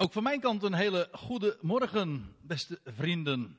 [0.00, 3.58] Ook van mijn kant een hele goede morgen, beste vrienden.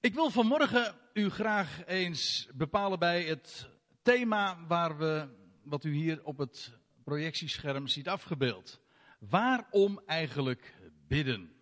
[0.00, 3.68] Ik wil vanmorgen u graag eens bepalen bij het
[4.02, 5.28] thema waar we,
[5.62, 6.72] wat u hier op het
[7.04, 8.80] projectiescherm ziet afgebeeld.
[9.18, 10.74] Waarom eigenlijk
[11.08, 11.52] bidden?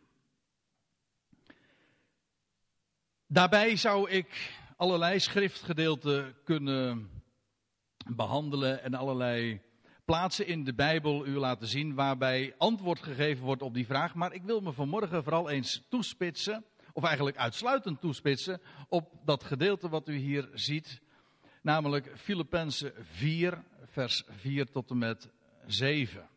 [3.27, 7.11] Daarbij zou ik allerlei schriftgedeelten kunnen
[8.07, 9.61] behandelen en allerlei
[10.05, 14.15] plaatsen in de Bijbel u laten zien waarbij antwoord gegeven wordt op die vraag.
[14.15, 19.89] Maar ik wil me vanmorgen vooral eens toespitsen, of eigenlijk uitsluitend toespitsen, op dat gedeelte
[19.89, 21.01] wat u hier ziet.
[21.63, 25.31] Namelijk Filippenzen 4, vers 4 tot en met
[25.67, 26.29] 7.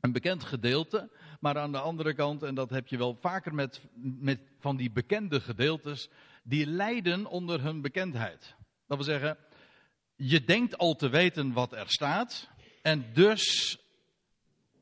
[0.00, 1.10] Een bekend gedeelte,
[1.40, 3.80] maar aan de andere kant, en dat heb je wel vaker met,
[4.20, 6.08] met van die bekende gedeeltes,
[6.42, 8.54] die lijden onder hun bekendheid.
[8.86, 9.36] Dat wil zeggen,
[10.16, 12.48] je denkt al te weten wat er staat,
[12.86, 13.78] en dus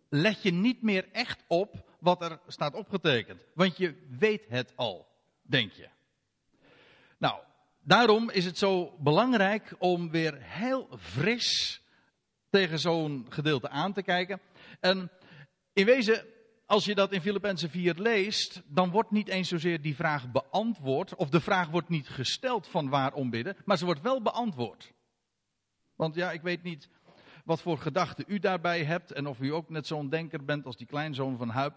[0.09, 3.43] let je niet meer echt op wat er staat opgetekend.
[3.55, 5.09] Want je weet het al,
[5.43, 5.89] denk je.
[7.19, 7.41] Nou,
[7.81, 11.83] daarom is het zo belangrijk om weer heel fris
[12.51, 14.41] tegen zo'n gedeelte aan te kijken.
[14.81, 15.11] En
[15.73, 16.27] in wezen,
[16.67, 21.15] als je dat in Filippenzen 4 leest, dan wordt niet eens zozeer die vraag beantwoord,
[21.15, 24.93] of de vraag wordt niet gesteld van waarom bidden, maar ze wordt wel beantwoord.
[25.97, 26.89] Want ja, ik weet niet
[27.45, 30.77] wat voor gedachten u daarbij hebt en of u ook net zo'n denker bent als
[30.77, 31.75] die kleinzoon van Huip.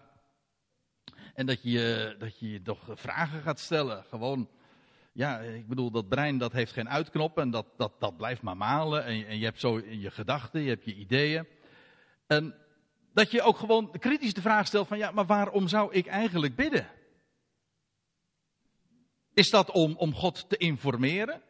[1.34, 4.04] En dat je, dat je toch vragen gaat stellen.
[4.08, 4.48] Gewoon,
[5.12, 8.56] ja, ik bedoel, dat brein dat heeft geen uitknop en dat, dat, dat blijft maar
[8.56, 9.04] malen.
[9.04, 11.46] En, en je hebt zo je gedachten, je hebt je ideeën.
[12.26, 12.54] En
[13.12, 16.56] dat je ook gewoon kritisch de vraag stelt van, ja, maar waarom zou ik eigenlijk
[16.56, 16.88] bidden?
[19.34, 21.42] Is dat om, om God te informeren?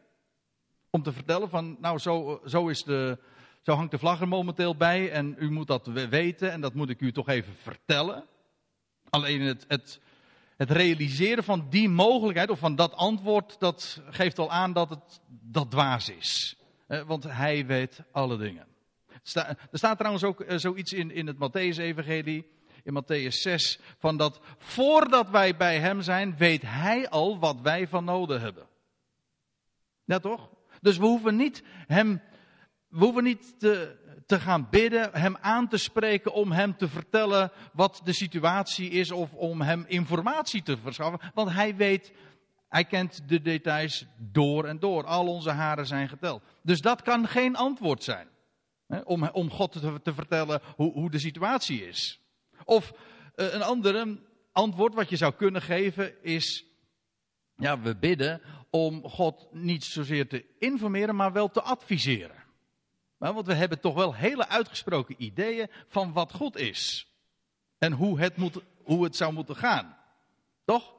[0.89, 3.17] Om te vertellen van, nou, zo, zo is de,
[3.61, 6.89] zo hangt de vlag er momenteel bij en u moet dat weten en dat moet
[6.89, 8.23] ik u toch even vertellen.
[9.09, 9.99] Alleen het, het,
[10.57, 15.21] het realiseren van die mogelijkheid of van dat antwoord, dat geeft al aan dat het
[15.27, 16.55] dat dwaas is.
[17.05, 18.67] Want hij weet alle dingen.
[19.33, 22.47] er staat trouwens ook eh, zoiets in, in het Matthäus-evangelie,
[22.83, 27.87] in Matthäus 6, van dat voordat wij bij hem zijn, weet hij al wat wij
[27.87, 28.67] van nodig hebben.
[30.05, 30.49] Ja toch?
[30.81, 32.21] Dus we hoeven niet hem
[32.89, 38.01] we hoeven niet te, gaan bidden, hem aan te spreken om hem te vertellen wat
[38.03, 41.31] de situatie is of om hem informatie te verschaffen.
[41.33, 42.13] Want hij weet,
[42.67, 45.05] hij kent de details door en door.
[45.05, 46.43] Al onze haren zijn geteld.
[46.61, 48.27] Dus dat kan geen antwoord zijn.
[48.87, 52.19] Hè, om, om God te, te vertellen hoe, hoe, de situatie is.
[52.65, 52.91] Of
[53.35, 54.19] uh, een andere
[54.51, 56.65] antwoord wat je zou kunnen geven is,
[57.55, 62.38] ja, we bidden om God niet zozeer te informeren, maar wel te adviseren.
[63.19, 67.07] Maar want we hebben toch wel hele uitgesproken ideeën van wat goed is.
[67.77, 69.97] En hoe het, moet, hoe het zou moeten gaan.
[70.65, 70.93] Toch?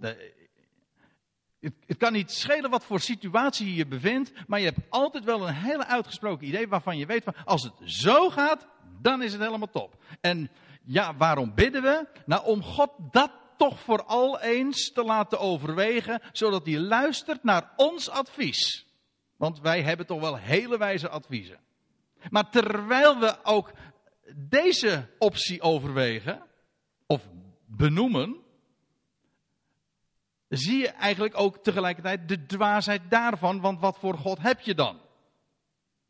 [0.00, 5.24] Het, het, kan niet schelen wat voor situatie je je bevindt, maar je hebt altijd
[5.24, 8.66] wel een hele uitgesproken idee waarvan je weet van als het zo gaat,
[9.00, 10.02] dan is het helemaal top.
[10.20, 10.50] En
[10.82, 12.06] ja, waarom bidden we?
[12.26, 18.08] Nou, om God dat toch vooral eens te laten overwegen, zodat hij luistert naar ons
[18.08, 18.86] advies.
[19.40, 21.58] Want wij hebben toch wel hele wijze adviezen.
[22.30, 23.72] Maar terwijl we ook
[24.34, 26.42] deze optie overwegen,
[27.06, 27.28] of
[27.66, 28.36] benoemen,
[30.48, 35.00] zie je eigenlijk ook tegelijkertijd de dwaasheid daarvan, want wat voor God heb je dan?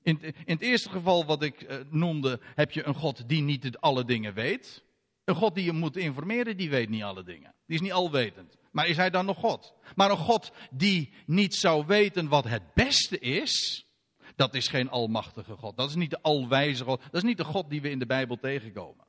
[0.03, 3.79] In, in het eerste geval wat ik eh, noemde, heb je een God die niet
[3.79, 4.85] alle dingen weet.
[5.25, 7.55] Een God die je moet informeren, die weet niet alle dingen.
[7.67, 8.57] Die is niet alwetend.
[8.70, 9.75] Maar is hij dan nog God?
[9.94, 13.84] Maar een God die niet zou weten wat het beste is,
[14.36, 15.76] dat is geen almachtige God.
[15.76, 17.00] Dat is niet de alwijze God.
[17.03, 19.04] Dat is niet de God die we in de Bijbel tegenkomen.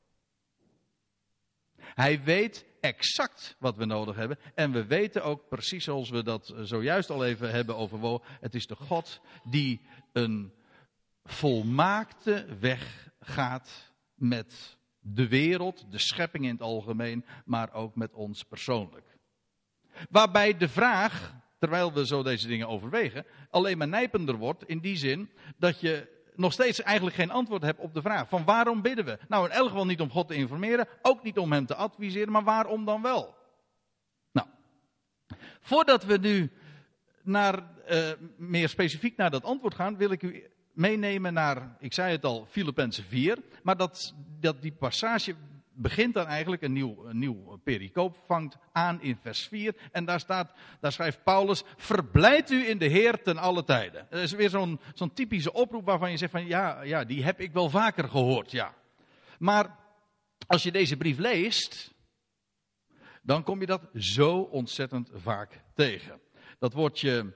[1.77, 4.39] Hij weet exact wat we nodig hebben.
[4.55, 8.27] En we weten ook precies zoals we dat zojuist al even hebben overwogen.
[8.39, 10.53] Het is de God die een
[11.23, 18.43] volmaakte weg gaat met de wereld, de schepping in het algemeen, maar ook met ons
[18.43, 19.10] persoonlijk.
[20.09, 24.97] Waarbij de vraag, terwijl we zo deze dingen overwegen, alleen maar nijpender wordt in die
[24.97, 29.05] zin dat je nog steeds eigenlijk geen antwoord hebt op de vraag van waarom bidden
[29.05, 29.19] we?
[29.27, 32.31] Nou, in elk geval niet om God te informeren, ook niet om Hem te adviseren,
[32.31, 33.35] maar waarom dan wel?
[34.31, 34.47] Nou,
[35.61, 36.51] voordat we nu
[37.21, 42.11] naar, uh, meer specifiek naar dat antwoord gaan, wil ik u meenemen naar, ik zei
[42.11, 43.37] het al, Filippenzen 4.
[43.63, 45.35] Maar dat, dat die passage
[45.81, 49.75] begint dan eigenlijk, een nieuw, nieuw pericoop vangt aan in vers 4.
[49.91, 54.07] En daar staat, daar schrijft Paulus, verblijd u in de Heer ten alle tijden.
[54.09, 57.39] Dat is weer zo'n zo'n typische oproep waarvan je zegt van, ja, ja, die heb
[57.39, 58.73] ik wel vaker gehoord, ja.
[59.39, 59.79] Maar
[60.47, 61.93] als je deze brief leest,
[63.21, 66.19] dan kom je dat zo ontzettend vaak tegen.
[66.59, 67.33] Dat woordje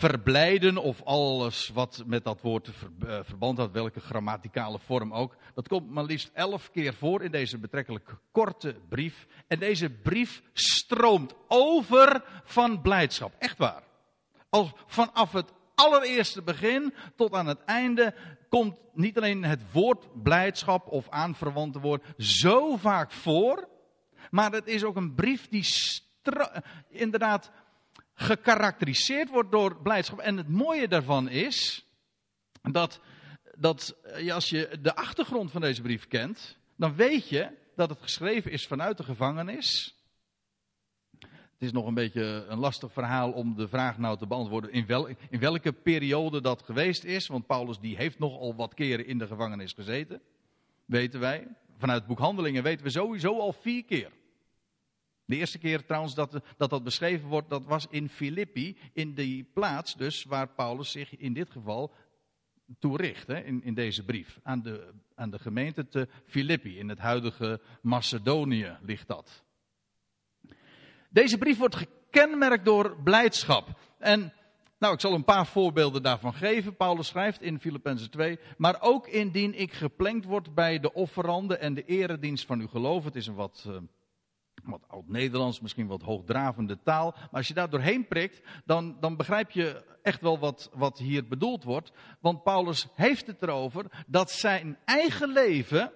[0.00, 5.36] verblijden of alles wat met dat woord eh, verband had, welke grammaticale vorm ook.
[5.54, 9.26] Dat komt maar liefst elf keer voor in deze betrekkelijk korte brief.
[9.46, 13.34] En deze brief stroomt over van blijdschap.
[13.38, 13.82] Echt waar.
[14.48, 18.14] Al vanaf het allereerste begin tot aan het einde
[18.48, 23.68] komt niet alleen het woord blijdschap of aanverwante woord zo vaak voor.
[24.30, 25.64] Maar het is ook een brief die
[26.88, 27.50] inderdaad
[28.20, 30.18] gekarakteriseerd wordt door blijdschap.
[30.18, 31.86] En het mooie daarvan is
[32.62, 33.00] dat,
[33.54, 37.98] dat eh, als je de achtergrond van deze brief kent, dan weet je dat het
[38.02, 39.94] geschreven is vanuit de gevangenis.
[41.20, 44.86] Het is nog een beetje een lastig verhaal om de vraag nou te beantwoorden in,
[44.86, 47.26] wel, in welke periode dat geweest is.
[47.26, 50.20] Want Paulus die heeft nogal wat keren in de gevangenis gezeten.
[50.84, 51.46] Weten wij.
[51.78, 54.10] Vanuit het boek Handelingen weten we sowieso al vier keer.
[55.30, 59.44] De eerste keer trouwens dat, dat dat beschreven wordt, dat was in Filippi, in die
[59.54, 61.94] plaats dus waar Paulus zich in dit geval
[62.78, 64.38] toe richt, hè, in, in deze brief.
[64.42, 69.44] Aan de, aan de gemeente te Filippi, in het huidige Macedonië ligt dat.
[71.10, 73.68] Deze brief wordt gekenmerkt door blijdschap.
[73.98, 74.32] En
[74.78, 76.76] nou, ik zal een paar voorbeelden daarvan geven.
[76.76, 81.74] Paulus schrijft in Filippenzen 2, maar ook indien ik geplenkt word bij de offeranden en
[81.74, 83.04] de eredienst van uw geloof.
[83.04, 83.68] Het is een wat...
[84.64, 87.14] Wat oud-Nederlands, misschien wat hoogdravende taal.
[87.16, 91.28] Maar als je daar doorheen prikt, dan, dan begrijp je echt wel wat, wat hier
[91.28, 91.92] bedoeld wordt.
[92.20, 95.92] Want Paulus heeft het erover dat zijn eigen leven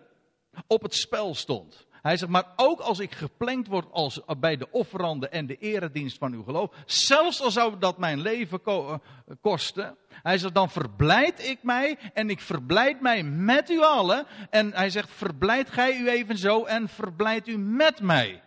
[0.66, 1.86] op het spel stond.
[2.04, 6.18] Hij zegt, maar ook als ik geplenkt word als, bij de offeranden en de eredienst
[6.18, 8.94] van uw geloof, zelfs al zou dat mijn leven eh,
[9.40, 14.26] kosten, hij zegt, dan verblijd ik mij en ik verblijd mij met u allen.
[14.50, 18.42] En hij zegt, verblijd gij u evenzo en verblijd u met mij.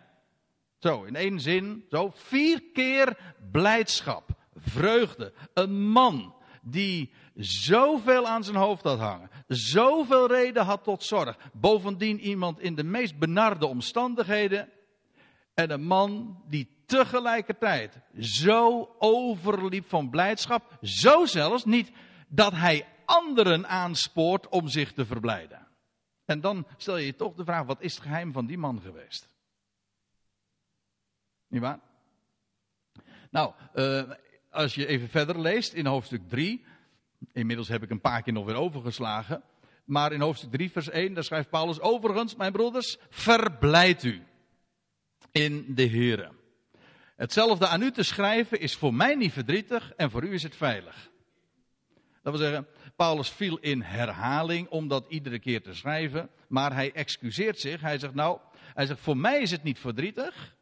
[0.78, 5.32] Zo, in één zin, zo vier keer blijdschap, vreugde.
[5.54, 11.36] Een man die zoveel aan zijn hoofd had hangen, zoveel reden had tot zorg.
[11.52, 14.68] Bovendien iemand in de meest benarde omstandigheden.
[15.54, 21.92] En een man die tegelijkertijd zo overliep van blijdschap, zo zelfs niet
[22.28, 25.66] dat hij anderen aanspoort om zich te verblijden.
[26.24, 28.80] En dan stel je je toch de vraag: wat is het geheim van die man
[28.80, 29.37] geweest?
[31.48, 31.80] Niet waar?
[33.30, 34.02] Nou, uh,
[34.50, 36.64] als je even verder leest in hoofdstuk 3.
[37.32, 39.42] Inmiddels heb ik een paar keer nog weer overgeslagen.
[39.84, 44.22] Maar in hoofdstuk 3, vers 1, daar schrijft Paulus: Overigens, mijn broeders, verblijd u
[45.32, 46.30] in de Heer.
[47.16, 50.56] Hetzelfde aan u te schrijven is voor mij niet verdrietig en voor u is het
[50.56, 51.10] veilig.
[52.22, 52.66] Dat wil zeggen,
[52.96, 57.80] Paulus viel in herhaling om dat iedere keer te schrijven, maar hij excuseert zich.
[57.80, 58.38] Hij zegt nou,
[58.74, 60.56] hij zegt voor mij is het niet verdrietig,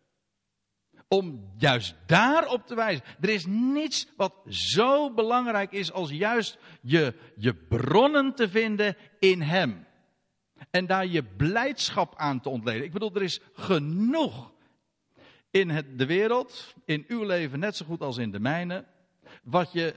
[1.09, 3.05] om juist daarop te wijzen.
[3.21, 9.43] Er is niets wat zo belangrijk is als juist je, je bronnen te vinden in
[9.43, 9.87] Hem.
[10.71, 12.85] En daar je blijdschap aan te ontleden.
[12.85, 14.53] Ik bedoel, er is genoeg
[15.51, 18.85] in het, de wereld, in uw leven net zo goed als in de mijne,
[19.43, 19.95] wat je,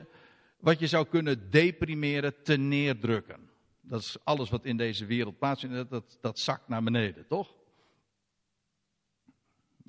[0.60, 3.50] wat je zou kunnen deprimeren, te neerdrukken.
[3.82, 7.59] Dat is alles wat in deze wereld plaatsvindt, dat, dat zakt naar beneden, toch?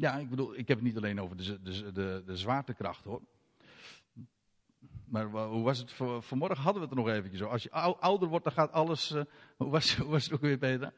[0.01, 3.21] Ja, ik bedoel, ik heb het niet alleen over de, de, de, de zwaartekracht hoor.
[5.05, 6.57] Maar hoe was het voor, vanmorgen?
[6.57, 7.53] Hadden we het er nog eventjes over.
[7.53, 9.11] Als je ouder wordt, dan gaat alles.
[9.11, 9.23] Uh,
[9.57, 10.93] hoe, was, was het ook weer, Peter?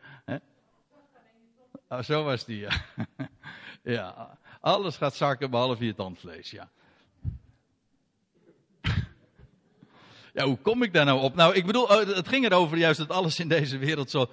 [1.88, 2.84] Oh, zo was die, ja.
[3.96, 4.38] ja.
[4.60, 6.70] Alles gaat zakken behalve je tandvlees, ja.
[10.32, 11.34] Ja, hoe kom ik daar nou op?
[11.34, 14.30] Nou, ik bedoel, oh, het ging erover juist dat alles in deze wereld zo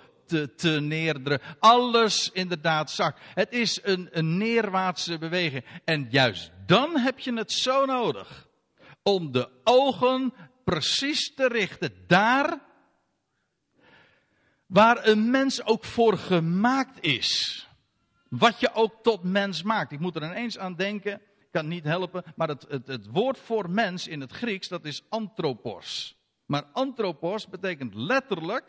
[0.55, 1.41] te, neerderen.
[1.59, 3.21] Alles inderdaad zakt.
[3.33, 5.65] Het is een, een neerwaartse beweging.
[5.85, 8.47] En juist dan heb je het zo nodig.
[9.03, 10.33] Om de ogen
[10.63, 11.93] precies te richten.
[12.07, 12.59] Daar
[14.65, 17.67] waar een mens ook voor gemaakt is.
[18.29, 19.91] Wat je ook tot mens maakt.
[19.91, 21.21] Ik moet er ineens aan denken.
[21.51, 22.23] Kan niet helpen.
[22.35, 26.17] Maar het, het, het woord voor mens in het Grieks, dat is anthropos.
[26.45, 28.65] Maar anthropos betekent letterlijk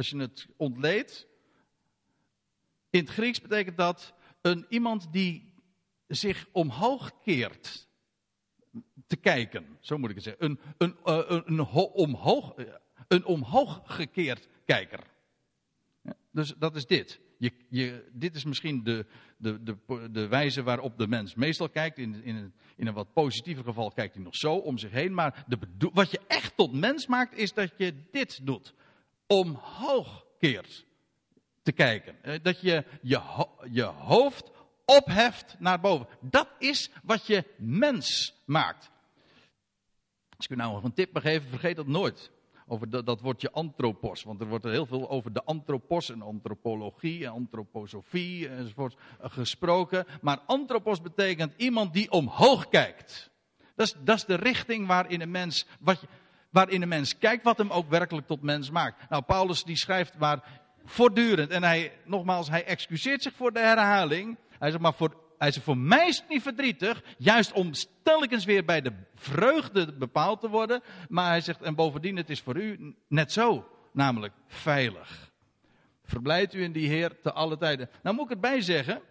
[0.00, 1.26] als je het ontleedt.
[2.90, 5.54] In het Grieks betekent dat een, iemand die
[6.06, 7.88] zich omhoog keert
[9.06, 9.78] te kijken.
[9.80, 10.44] Zo moet ik het zeggen.
[10.44, 12.54] Een, een, eh, een, een, omhoog,
[13.08, 15.00] een omhoog gekeerd kijker.
[16.30, 17.20] dus dat is dit.
[17.38, 19.76] Je, je, dit is misschien de, de, de,
[20.10, 21.98] de wijze waarop de mens meestal kijkt.
[21.98, 25.14] In, in, in een wat positiever geval kijkt hij nog zo om zich heen.
[25.14, 28.74] Maar de, wat je echt tot mens maakt, is dat je dit doet
[29.30, 30.84] omhoog keert.
[31.62, 32.22] te kijken.
[32.22, 33.20] Eh, Dat je je,
[33.70, 34.50] je hoofd
[34.84, 36.06] opheft naar boven.
[36.20, 38.90] Dat is wat je mens maakt.
[40.36, 42.30] Als ik u nou nog een tip mag geven, vergeet dat nooit.
[42.66, 44.22] Over dat, dat woordje antropos.
[44.22, 50.06] Want er wordt heel veel over de antropos en antropologie en antroposofie enzovoort eh, gesproken.
[50.20, 53.30] Maar antropos betekent iemand die omhoog kijkt.
[53.74, 56.04] Dat is, dat is de richting waarin een mens, wat
[56.50, 59.10] waarin een mens kijkt, wat hem ook werkelijk tot mens maakt.
[59.10, 61.50] Nou, Paulus die schrijft maar voortdurend.
[61.50, 64.38] En hij, nogmaals, hij excuseert zich voor de herhaling.
[64.58, 67.02] Hij zegt maar, voor, hij zegt, voor mij is het niet verdrietig.
[67.18, 67.70] Juist om
[68.02, 70.82] telkens weer bij de vreugde bepaald te worden.
[71.08, 73.68] Maar hij zegt, en bovendien, het is voor u net zo.
[73.92, 75.30] Namelijk veilig.
[76.04, 77.90] Verblijdt u in die Heer te alle tijden.
[78.02, 79.02] Nou moet ik erbij zeggen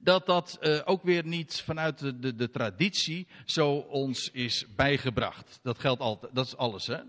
[0.00, 5.58] dat dat eh, ook weer niet vanuit de, de, de traditie zo ons is bijgebracht.
[5.62, 7.00] Dat geldt altijd, dat is alles hè.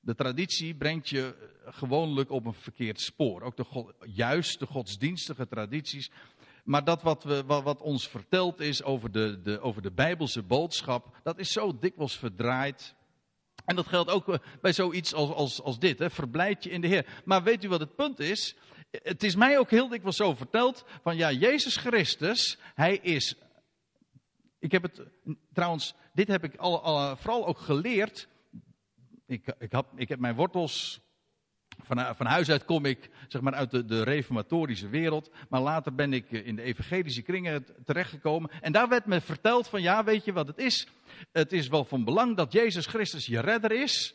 [0.00, 3.42] De traditie brengt je gewoonlijk op een verkeerd spoor.
[3.42, 6.10] Ook de juist de godsdienstige tradities.
[6.64, 10.42] Maar dat wat, we, wat, wat ons verteld is over de, de, over de Bijbelse
[10.42, 12.94] boodschap, dat is zo dikwijls verdraaid.
[13.64, 16.10] En dat geldt ook eh, bij zoiets als, als, als dit, hè.
[16.10, 17.22] verblijd je in de Heer.
[17.24, 18.56] Maar weet u wat het punt is?
[19.02, 23.34] Het is mij ook heel dikwijls zo verteld van ja, Jezus Christus, hij is.
[24.58, 25.02] Ik heb het
[25.52, 28.28] trouwens, dit heb ik al, al, vooral ook geleerd.
[29.26, 31.04] Ik, ik, had, ik heb mijn wortels.
[31.82, 35.30] Van, van huis uit kom ik zeg maar, uit de, de reformatorische wereld.
[35.48, 38.50] Maar later ben ik in de evangelische kringen terechtgekomen.
[38.60, 40.88] En daar werd me verteld van ja, weet je wat het is?
[41.32, 44.14] Het is wel van belang dat Jezus Christus je redder is.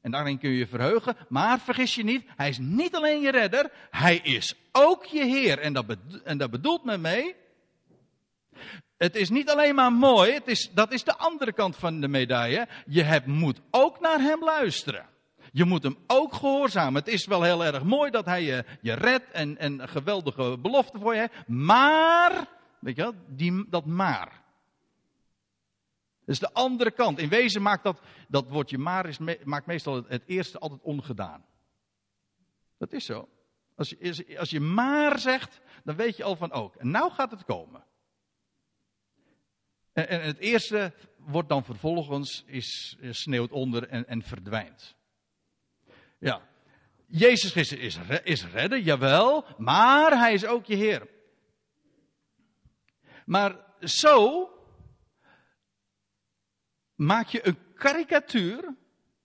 [0.00, 1.16] En daarin kun je je verheugen.
[1.28, 5.58] Maar vergis je niet, hij is niet alleen je redder, hij is ook je Heer.
[5.58, 7.34] En dat, bedo- en dat bedoelt me mee.
[8.96, 12.08] Het is niet alleen maar mooi, het is, dat is de andere kant van de
[12.08, 12.68] medaille.
[12.86, 15.06] Je hebt, moet ook naar hem luisteren.
[15.52, 16.94] Je moet hem ook gehoorzamen.
[16.94, 20.58] Het is wel heel erg mooi dat hij je, je redt en, en een geweldige
[20.58, 21.28] belofte voor je.
[21.46, 22.46] Maar,
[22.78, 24.39] weet je wel, die, dat maar.
[26.30, 27.18] Is de andere kant.
[27.18, 31.44] In wezen maakt dat, dat woordje maar is, maakt meestal het, het eerste altijd ongedaan.
[32.78, 33.28] Dat is zo.
[33.74, 36.76] Als je, als je maar zegt, dan weet je al van ook.
[36.76, 37.84] En nou gaat het komen.
[39.92, 44.94] En, en het eerste wordt dan vervolgens, is, sneeuwt onder en, en verdwijnt.
[46.18, 46.48] Ja.
[47.06, 51.08] Jezus Christus is, is redder, jawel, maar hij is ook je Heer.
[53.24, 54.48] Maar zo
[57.00, 58.74] maak je een karikatuur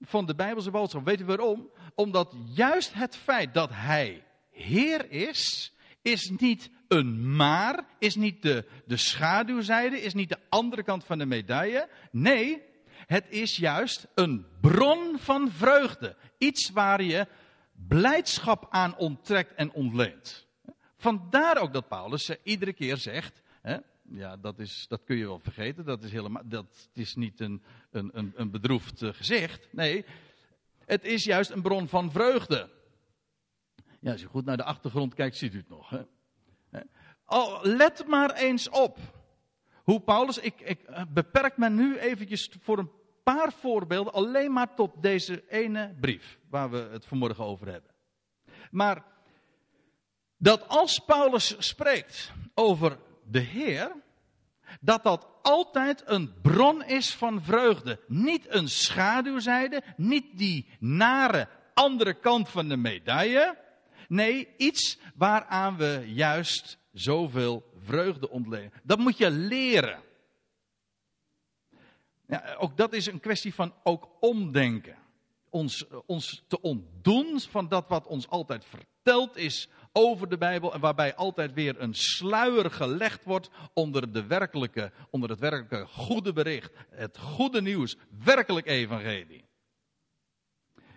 [0.01, 1.05] van de Bijbelse boodschap.
[1.05, 1.69] Weet u waarom?
[1.95, 8.65] Omdat juist het feit dat hij Heer is, is niet een maar, is niet de,
[8.85, 11.89] de schaduwzijde, is niet de andere kant van de medaille.
[12.11, 12.61] Nee,
[13.05, 16.15] het is juist een bron van vreugde.
[16.37, 17.27] Iets waar je
[17.87, 20.47] blijdschap aan onttrekt en ontleent.
[20.97, 23.41] Vandaar ook dat Paulus iedere keer zegt,
[24.09, 27.63] ja, dat, is, dat kun je wel vergeten, dat is, helemaal, dat is niet een,
[27.91, 29.67] een, een, bedroefd eh, gezicht.
[29.71, 30.05] Nee,
[30.85, 32.69] het is juist een bron van vreugde.
[33.99, 35.89] Ja, als je goed naar de achtergrond kijkt, ziet u het nog.
[35.89, 36.01] Hè?
[37.25, 38.97] Oh, let maar eens op.
[39.83, 42.91] Hoe Paulus, ik, ik eh, beperk me nu eventjes voor een
[43.23, 47.91] paar voorbeelden alleen maar tot deze ene brief waar we het vanmorgen over hebben.
[48.71, 49.05] Maar
[50.37, 52.97] dat als Paulus spreekt over
[53.27, 53.91] de Heer,
[54.81, 57.99] dat dat altijd een bron is van vreugde.
[58.07, 63.57] Niet een schaduwzijde, niet die nare andere kant van de medaille.
[64.07, 68.71] Nee, iets waaraan we juist zoveel vreugde ontlenen.
[68.83, 70.03] Dat moet je leren.
[72.27, 74.97] Ja, ook dat is een kwestie van ook omdenken.
[75.49, 80.79] Ons, ons te ontdoen van dat wat ons altijd verteld is over de Bijbel en
[80.79, 86.73] waarbij altijd weer een sluier gelegd wordt onder, de werkelijke, onder het werkelijke goede bericht,
[86.89, 89.45] het goede nieuws, werkelijk evangelie.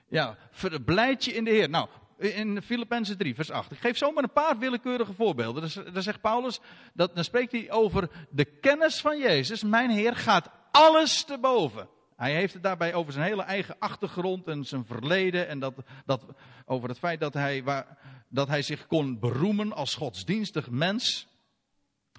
[0.09, 1.69] Ja, verblijd je in de Heer.
[1.69, 1.89] Nou,
[2.19, 3.73] in Filippenzen 3, vers 8.
[3.73, 5.93] Ik geef zomaar een paar willekeurige voorbeelden.
[5.93, 6.61] Dan zegt Paulus,
[6.95, 9.63] dat, dan spreekt hij over de kennis van Jezus.
[9.63, 11.89] Mijn Heer gaat alles te boven.
[12.17, 15.49] Hij heeft het daarbij over zijn hele eigen achtergrond en zijn verleden.
[15.49, 15.75] En dat,
[16.07, 16.25] dat,
[16.65, 17.99] over het feit dat hij, waar,
[18.29, 21.27] dat hij zich kon beroemen als godsdienstig mens.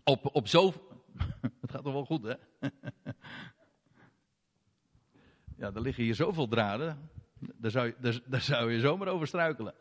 [0.03, 0.73] Op, op zo.
[1.61, 2.33] Het gaat toch wel goed, hè?
[5.57, 7.09] Ja, er liggen hier zoveel draden.
[7.39, 9.73] Daar zou, je, daar, zou je zomaar over struikelen.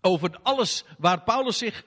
[0.00, 1.86] Over alles waar Paulus zich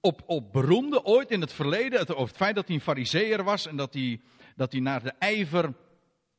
[0.00, 1.98] op, op beroemde ooit in het verleden.
[1.98, 4.20] Het, over het feit dat hij een fariseer was en dat hij,
[4.56, 5.74] dat hij naar de ijver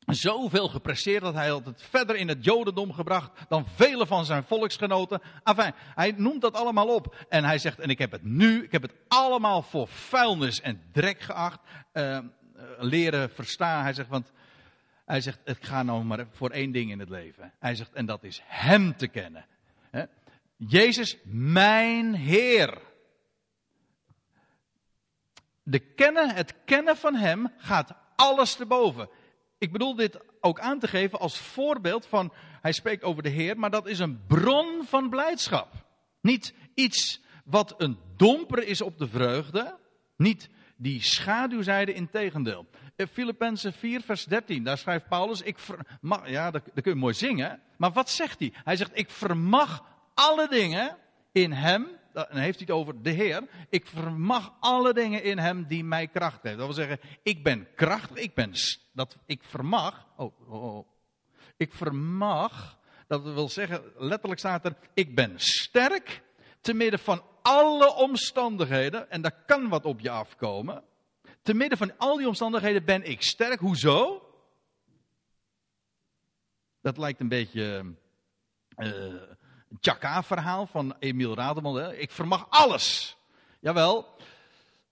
[0.05, 4.43] zoveel gepresseerd dat hij had het verder in het Jodendom gebracht dan vele van zijn
[4.43, 5.21] volksgenoten.
[5.43, 7.15] Enfin, hij noemt dat allemaal op.
[7.29, 10.81] En hij zegt, en ik heb het nu, ik heb het allemaal voor vuilnis en
[10.91, 11.59] drek geacht.
[11.93, 12.19] Uh,
[12.77, 13.83] leren verstaan.
[13.83, 14.31] Hij zegt, want
[15.05, 17.53] hij zegt, ik ga nou maar voor één ding in het leven.
[17.59, 19.45] Hij zegt, en dat is Hem te kennen.
[20.57, 22.81] Jezus, mijn Heer.
[25.63, 29.09] De kennen, het kennen van Hem gaat alles te boven.
[29.57, 33.57] Ik bedoel dit ook aan te geven als voorbeeld van, hij spreekt over de Heer,
[33.57, 35.73] maar dat is een bron van blijdschap.
[36.21, 39.77] Niet iets wat een domper is op de vreugde,
[40.17, 42.65] niet die schaduwzijde in tegendeel.
[43.11, 47.13] Filippenzen 4 vers 13, daar schrijft Paulus, ik vermag, ja dat, dat kun je mooi
[47.13, 48.53] zingen, maar wat zegt hij?
[48.63, 50.97] Hij zegt, ik vermag alle dingen
[51.31, 53.43] in hem, dan heeft hij het over de Heer.
[53.69, 56.57] Ik vermag alle dingen in hem die mij kracht geeft.
[56.57, 58.51] Dat wil zeggen, ik ben krachtig, ik ben,
[58.93, 60.87] dat, ik vermag, oh, oh, oh.
[61.57, 66.21] ik vermag, dat wil zeggen, letterlijk staat er, ik ben sterk,
[66.61, 70.83] te midden van alle omstandigheden, en daar kan wat op je afkomen,
[71.41, 73.59] te midden van al die omstandigheden ben ik sterk.
[73.59, 74.29] Hoezo?
[76.81, 77.95] Dat lijkt een beetje
[78.77, 79.13] uh,
[79.79, 81.93] Chaka-verhaal van Emiel Radelband.
[81.97, 83.17] Ik vermag alles.
[83.59, 84.15] Jawel.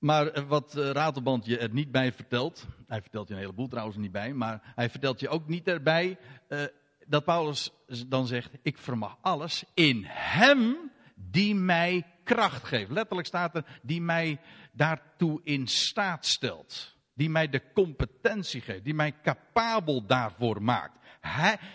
[0.03, 3.67] Maar eh, wat eh, Ratelband je er niet bij vertelt, hij vertelt je een heleboel
[3.67, 6.17] trouwens niet bij, maar hij vertelt je ook niet erbij
[6.49, 6.63] uh,
[7.05, 7.71] dat Paulus
[8.07, 12.91] dan zegt, ik vermag alles in hem die mij kracht geeft.
[12.91, 14.39] Letterlijk staat er, die mij
[14.71, 16.95] daartoe in staat stelt.
[17.13, 20.97] Die mij de competentie geeft, die mij capabel daarvoor maakt.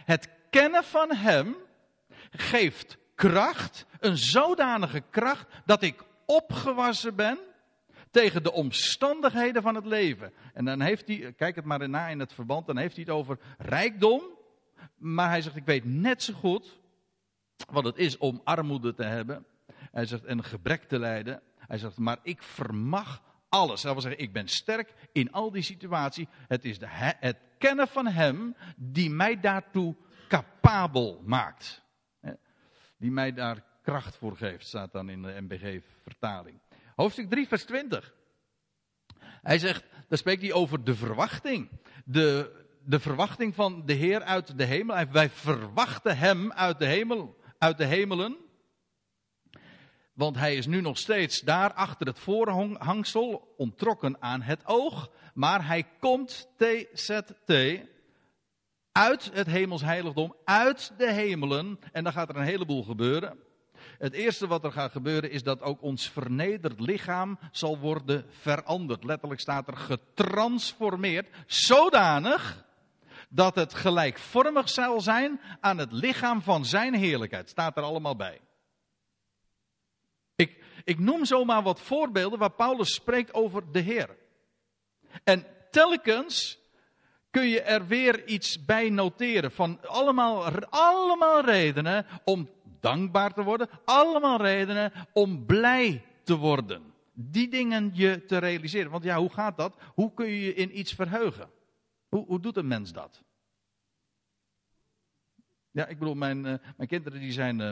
[0.05, 1.57] Het kennen van hem
[2.30, 7.38] geeft kracht, een zodanige kracht, dat ik opgewassen ben
[8.11, 10.32] tegen de omstandigheden van het leven.
[10.54, 13.14] En dan heeft hij, kijk het maar na in het verband, dan heeft hij het
[13.14, 14.23] over rijkdom.
[14.97, 16.78] Maar hij zegt, ik weet net zo goed
[17.70, 19.46] wat het is om armoede te hebben.
[19.92, 21.42] Hij zegt, en gebrek te lijden.
[21.57, 23.83] Hij zegt, maar ik vermag alles.
[23.83, 26.29] Dat wil zeggen, ik ben sterk in al die situatie.
[26.48, 26.87] Het is de,
[27.18, 29.96] het kennen van Hem die mij daartoe
[30.29, 31.87] capabel maakt
[32.98, 36.61] die mij daar kracht voor geeft, staat dan in de MBG-vertaling.
[36.96, 38.14] Hoofdstuk 3, vers 20.
[39.20, 41.68] Hij zegt, daar spreekt hij over de verwachting.
[42.04, 42.52] De,
[42.84, 45.06] de verwachting van de Heer uit de hemel.
[45.11, 48.37] Wij verwachten Hem uit de, hemel, uit de hemelen.
[50.12, 55.11] Want Hij is nu nog steeds daar achter het voorhangsel, ontrokken aan het oog.
[55.34, 57.52] Maar Hij komt, TZT,
[58.98, 61.78] uit het hemels heiligdom, uit de hemelen.
[61.92, 63.38] En dan gaat er een heleboel gebeuren.
[63.98, 69.04] Het eerste wat er gaat gebeuren is dat ook ons vernederd lichaam zal worden veranderd.
[69.04, 72.64] Letterlijk staat er getransformeerd, zodanig
[73.28, 77.48] dat het gelijkvormig zal zijn aan het lichaam van zijn heerlijkheid.
[77.48, 78.40] Staat er allemaal bij.
[80.37, 84.16] Ik, ik noem zomaar wat voorbeelden waar Paulus spreekt over de Heer.
[85.24, 86.58] En telkens
[87.38, 92.48] kun je er weer iets bij noteren van allemaal, allemaal redenen om
[92.81, 96.83] dankbaar te worden, allemaal redenen om blij te worden.
[97.12, 98.90] Die dingen je te realiseren.
[98.90, 99.74] Want ja, hoe gaat dat?
[99.94, 101.51] Hoe kun je je in iets verheugen?
[102.09, 103.22] Hoe, hoe doet een mens dat?
[105.70, 107.68] Ja, ik bedoel, mijn, uh, mijn kinderen die zijn uh,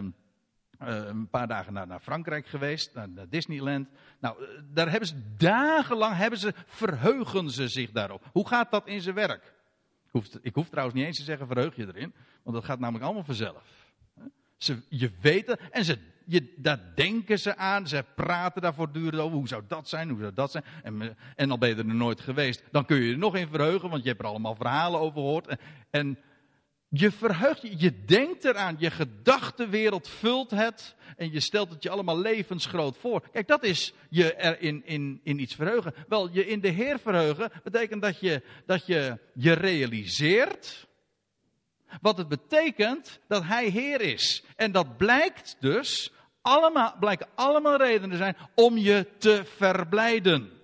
[0.88, 3.88] uh, een paar dagen naar, naar Frankrijk geweest, naar, Disneyland.
[4.20, 8.24] Nou, daar hebben ze dagenlang, hebben ze, verheugen ze zich daarop.
[8.32, 9.54] Hoe gaat dat in zijn werk?
[10.42, 12.14] Ik hoef trouwens niet eens te zeggen, verheug je erin.
[12.42, 13.62] Want dat gaat namelijk allemaal vanzelf.
[14.56, 17.88] Ze, je weten, en ze, je, daar denken ze aan.
[17.88, 19.36] Ze praten daar voortdurend over.
[19.36, 20.08] Hoe zou dat zijn?
[20.08, 20.64] Hoe zou dat zijn?
[20.82, 22.62] En, en al ben je er nooit geweest.
[22.70, 25.56] Dan kun je er nog in verheugen, want je hebt er allemaal verhalen over gehoord.
[25.90, 26.18] En
[26.88, 31.90] je verheugt je, je denkt eraan, je gedachtenwereld vult het en je stelt het je
[31.90, 33.28] allemaal levensgroot voor.
[33.32, 35.94] Kijk, dat is je er in, in, in iets verheugen.
[36.08, 40.86] Wel, je in de Heer verheugen betekent dat je dat je, je realiseert
[42.00, 44.44] wat het betekent dat Hij Heer is.
[44.56, 50.55] En dat blijkt dus, allemaal, blijken allemaal redenen zijn om je te verblijden.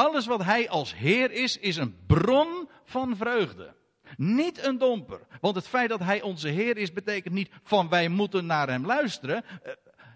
[0.00, 3.74] Alles wat Hij als Heer is, is een bron van vreugde.
[4.16, 5.26] Niet een domper.
[5.40, 8.86] Want het feit dat hij onze Heer is, betekent niet van wij moeten naar hem
[8.86, 9.44] luisteren.
[9.44, 9.72] Eh,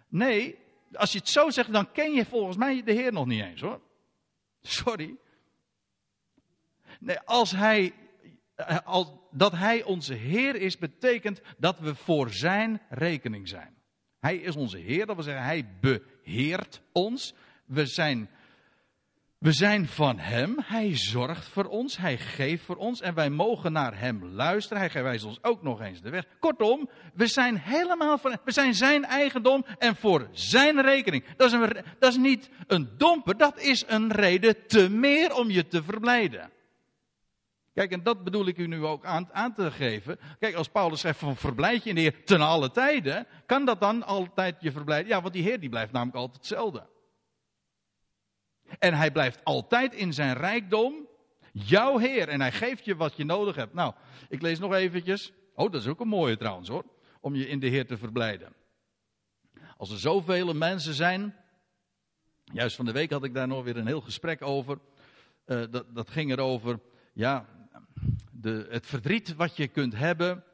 [0.09, 0.59] nee,
[0.93, 3.61] als je het zo zegt, dan ken je volgens mij de Heer nog niet eens
[3.61, 3.81] hoor.
[4.61, 5.17] Sorry.
[7.01, 7.95] Nee, als hij,
[8.55, 13.75] eh, als, dat hij onze Heer is, betekent dat we voor zijn rekening zijn.
[14.21, 17.35] Hij is onze Heer, dat wil zeggen, hij beheert ons.
[17.65, 18.31] We zijn
[19.45, 23.73] We zijn van Hem, Hij zorgt voor ons, Hij geeft voor ons en wij mogen
[23.73, 24.91] naar Hem luisteren.
[24.91, 26.25] Hij wijst ons ook nog eens de weg.
[26.39, 31.25] Kortom, we zijn helemaal van we zijn Zijn eigendom en voor Zijn rekening.
[31.37, 35.51] Dat is, een, dat is niet een domper, dat is een reden te meer om
[35.51, 36.51] je te verblijden.
[37.75, 40.19] Kijk, en dat bedoel ik u nu ook aan, aan te geven.
[40.39, 43.81] Kijk, als Paulus zegt van verblijd je in de Heer ten alle tijden, kan dat
[43.81, 45.09] dan altijd je verblijden?
[45.09, 46.93] Ja, want die Heer die blijft namelijk altijd hetzelfde.
[48.79, 51.09] En hij blijft altijd in zijn rijkdom
[51.53, 52.29] jouw Heer.
[52.29, 53.75] En hij geeft je wat je nodig hebt.
[53.75, 53.95] Nou,
[54.29, 55.33] ik lees nog eventjes.
[55.55, 56.85] Oh, dat is ook een mooie trouwens hoor.
[57.21, 58.53] Om je in de Heer te verblijden.
[59.77, 61.37] Als er zoveel mensen zijn.
[62.45, 64.79] Juist van de week had ik daar nog weer een heel gesprek over.
[65.47, 66.81] Uh, dat, dat ging erover.
[67.13, 67.47] Ja,
[68.31, 70.45] de, het verdriet wat je kunt hebben.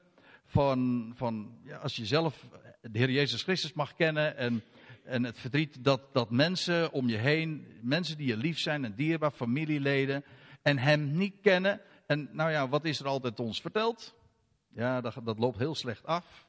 [0.44, 2.46] Van, van ja, als je zelf
[2.80, 4.36] de Heer Jezus Christus mag kennen.
[4.36, 4.62] En
[5.10, 8.94] en het verdriet dat, dat mensen om je heen, mensen die je lief zijn en
[8.94, 10.24] dierbaar, familieleden,
[10.62, 11.80] en hem niet kennen.
[12.06, 14.14] En nou ja, wat is er altijd ons verteld?
[14.68, 16.48] Ja, dat, dat loopt heel slecht af.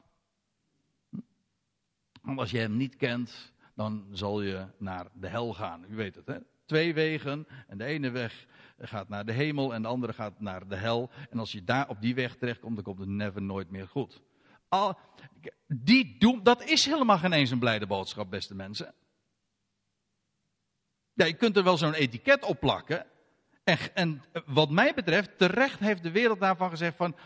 [2.22, 5.84] Want als je hem niet kent, dan zal je naar de hel gaan.
[5.88, 6.38] U weet het, hè?
[6.66, 7.46] Twee wegen.
[7.66, 8.46] En de ene weg
[8.78, 11.10] gaat naar de hemel en de andere gaat naar de hel.
[11.30, 14.20] En als je daar op die weg terechtkomt, dan komt het never nooit meer goed.
[15.66, 18.94] Die doen, dat is helemaal geen eens een blijde boodschap, beste mensen.
[21.14, 23.06] Ja, je kunt er wel zo'n etiket op plakken.
[23.64, 27.16] En, en wat mij betreft, terecht heeft de wereld daarvan gezegd van,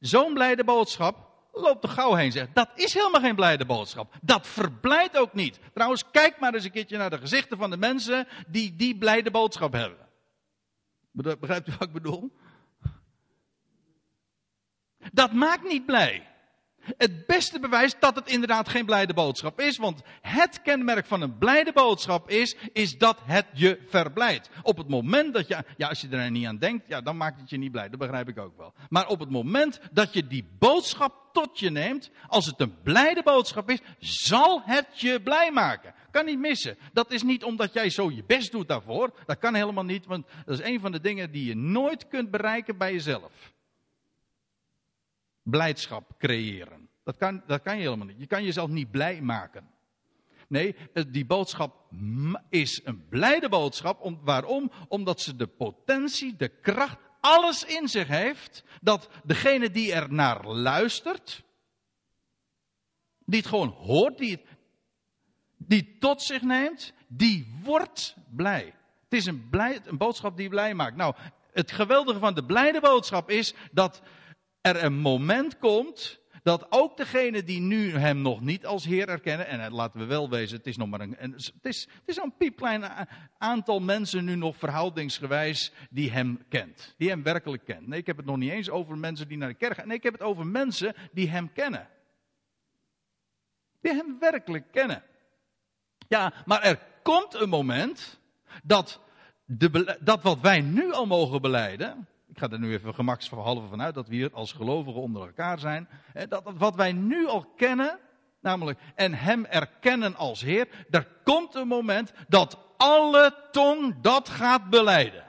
[0.00, 2.52] zo'n blijde boodschap, loopt er gauw heen zeg.
[2.52, 4.14] Dat is helemaal geen blijde boodschap.
[4.22, 5.60] Dat verblijdt ook niet.
[5.72, 9.30] Trouwens, kijk maar eens een keertje naar de gezichten van de mensen die die blijde
[9.30, 10.08] boodschap hebben.
[11.10, 12.32] Begrijpt u wat ik bedoel?
[15.12, 16.29] Dat maakt niet blij.
[16.96, 19.76] Het beste bewijs dat het inderdaad geen blijde boodschap is.
[19.76, 24.50] Want het kenmerk van een blijde boodschap is, is dat het je verblijdt.
[24.62, 27.40] Op het moment dat je, ja als je er niet aan denkt, ja dan maakt
[27.40, 27.88] het je niet blij.
[27.88, 28.74] Dat begrijp ik ook wel.
[28.88, 33.22] Maar op het moment dat je die boodschap tot je neemt, als het een blijde
[33.22, 35.94] boodschap is, zal het je blij maken.
[36.10, 36.78] Kan niet missen.
[36.92, 39.12] Dat is niet omdat jij zo je best doet daarvoor.
[39.26, 42.30] Dat kan helemaal niet, want dat is een van de dingen die je nooit kunt
[42.30, 43.32] bereiken bij jezelf
[45.50, 46.88] blijdschap creëren.
[47.04, 48.20] Dat kan, dat kan je helemaal niet.
[48.20, 49.70] Je kan jezelf niet blij maken.
[50.48, 50.76] Nee,
[51.08, 51.92] die boodschap
[52.48, 54.00] is een blijde boodschap.
[54.00, 54.70] Om, waarom?
[54.88, 58.64] Omdat ze de potentie, de kracht, alles in zich heeft.
[58.80, 61.42] Dat degene die er naar luistert,
[63.24, 64.44] die het gewoon hoort, die het,
[65.56, 68.74] die tot zich neemt, die wordt blij.
[69.04, 70.96] Het is een, blij, een boodschap die blij maakt.
[70.96, 71.14] Nou,
[71.52, 74.02] het geweldige van de blijde boodschap is dat
[74.60, 79.46] er een moment komt dat ook degenen die nu hem nog niet als Heer erkennen,
[79.46, 82.36] en laten we wel wezen, het is nog maar een, het is, het is een
[82.36, 86.94] piepklein aantal mensen nu nog verhoudingsgewijs die hem kent.
[86.98, 87.86] Die hem werkelijk kent.
[87.86, 89.86] Nee, ik heb het nog niet eens over mensen die naar de kerk gaan.
[89.86, 91.88] Nee, ik heb het over mensen die hem kennen.
[93.80, 95.02] Die hem werkelijk kennen.
[96.08, 98.20] Ja, maar er komt een moment
[98.64, 99.00] dat,
[99.44, 103.94] de, dat wat wij nu al mogen beleiden, ik ga er nu even gemaksverhalve vanuit
[103.94, 105.88] dat we hier als gelovigen onder elkaar zijn.
[106.28, 107.98] Dat wat wij nu al kennen,
[108.40, 114.70] namelijk en hem erkennen als Heer, er komt een moment dat alle tong dat gaat
[114.70, 115.24] beleiden.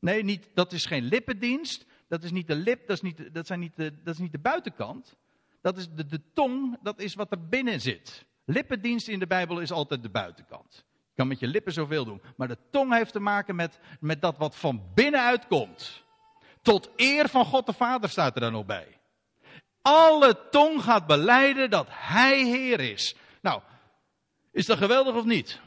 [0.00, 1.86] Nee, niet, dat is geen lippendienst.
[2.08, 4.32] Dat is niet de lip, dat is niet, dat zijn niet de, dat is niet
[4.32, 5.16] de buitenkant.
[5.60, 8.24] Dat is de, de tong, dat is wat er binnen zit.
[8.44, 10.84] Lippendienst in de Bijbel is altijd de buitenkant
[11.16, 12.22] kan met je lippen zoveel doen.
[12.36, 16.04] Maar de tong heeft te maken met, met dat wat van binnenuit komt.
[16.62, 18.86] Tot eer van God de Vader staat er dan nog bij.
[19.82, 23.16] Alle tong gaat beleiden dat Hij Heer is.
[23.40, 23.60] Nou,
[24.52, 25.60] is dat geweldig of niet?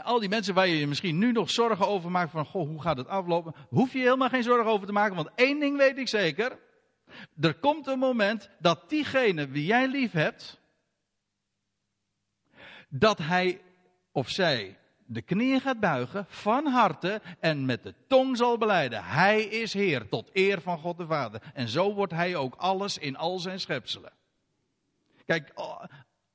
[0.00, 2.82] al die mensen waar je je misschien nu nog zorgen over maakt van, goh, hoe
[2.82, 3.54] gaat het aflopen?
[3.68, 6.58] Hoef je helemaal geen zorgen over te maken, want één ding weet ik zeker.
[7.40, 10.60] Er komt een moment dat diegene wie jij lief hebt,
[12.94, 13.60] dat hij
[14.10, 19.04] of zij de knieën gaat buigen van harte en met de tong zal beleiden.
[19.04, 21.42] Hij is Heer tot eer van God de Vader.
[21.54, 24.12] En zo wordt hij ook alles in al zijn schepselen.
[25.26, 25.52] Kijk,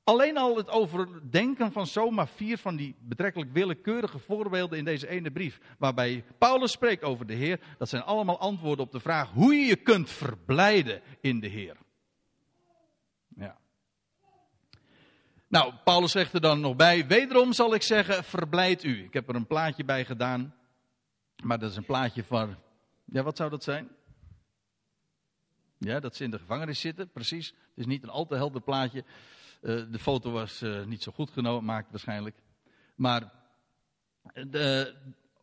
[0.04, 5.30] alleen al het overdenken van zomaar vier van die betrekkelijk willekeurige voorbeelden in deze ene
[5.30, 9.54] brief, waarbij Paulus spreekt over de Heer, dat zijn allemaal antwoorden op de vraag hoe
[9.54, 11.76] je je kunt verblijden in de Heer.
[15.48, 19.04] Nou, Paulus zegt er dan nog bij, wederom zal ik zeggen, verblijd u.
[19.04, 20.54] Ik heb er een plaatje bij gedaan,
[21.42, 22.56] maar dat is een plaatje van,
[23.04, 23.88] ja, wat zou dat zijn?
[25.78, 27.48] Ja, dat ze in de gevangenis zitten, precies.
[27.48, 29.04] Het is niet een al te helder plaatje.
[29.60, 32.36] Uh, de foto was uh, niet zo goed genomen, maakt waarschijnlijk.
[32.94, 33.32] Maar
[34.32, 34.94] de,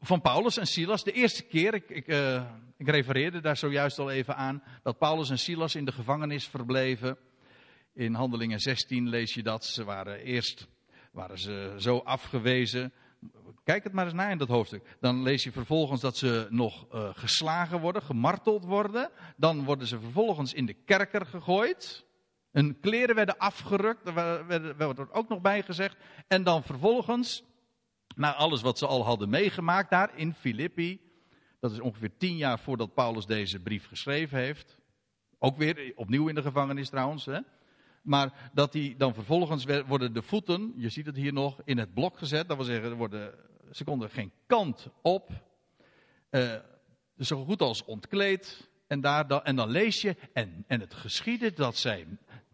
[0.02, 2.08] van Paulus en Silas, de eerste keer, ik, ik,
[2.78, 7.18] ik refereerde daar zojuist al even aan, dat Paulus en Silas in de gevangenis verbleven.
[7.96, 9.66] In Handelingen 16 lees je dat.
[9.66, 10.68] Ze waren eerst
[11.12, 12.94] waren ze zo afgewezen.
[13.64, 14.98] Kijk het maar eens na in dat hoofdstuk.
[15.00, 19.10] Dan lees je vervolgens dat ze nog uh, geslagen worden, gemarteld worden.
[19.38, 22.06] Dan worden ze vervolgens in de kerker gegooid.
[22.52, 25.98] Hun kleren werden afgerukt, daar werd er ook nog bij gezegd.
[26.28, 27.44] En dan vervolgens,
[28.16, 31.02] na alles wat ze al hadden meegemaakt daar in Filippi.
[31.60, 34.78] Dat is ongeveer tien jaar voordat Paulus deze brief geschreven heeft.
[35.40, 37.26] Ook weer opnieuw in de gevangenis trouwens.
[37.26, 37.40] Hè?
[38.06, 41.94] Maar dat die dan vervolgens worden de voeten, je ziet het hier nog, in het
[41.94, 42.48] blok gezet.
[42.48, 43.34] Dat wil zeggen, worden,
[43.72, 45.30] ze konden geen kant op.
[46.32, 46.56] Uh,
[47.20, 48.70] zo goed als ontkleed.
[48.88, 52.08] En, daar, dan, en dan lees je, en, en het geschiedde dat zij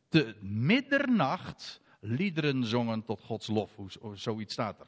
[0.09, 3.75] te middernacht liederen zongen tot Gods lof.
[3.75, 4.87] Hoe, zoiets staat er.